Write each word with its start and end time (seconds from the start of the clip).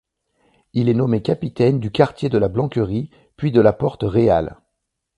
Il 0.73 0.89
est 0.89 0.95
nommé 0.95 1.21
capitaine 1.21 1.79
du 1.79 1.91
quartier 1.91 2.27
de 2.27 2.39
la 2.39 2.47
Blanquerie, 2.47 3.11
puis 3.37 3.51
de 3.51 3.61
la 3.61 3.71
porte 3.71 4.01
Réale. 4.01 4.57